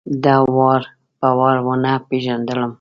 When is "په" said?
1.19-1.29